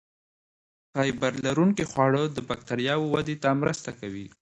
[0.93, 4.27] فایبر لرونکي خواړه د بکتریاوو ودې ته مرسته کوي.